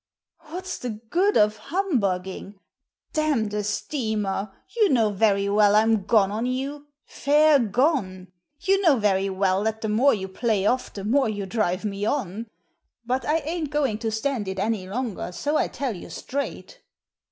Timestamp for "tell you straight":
15.67-16.79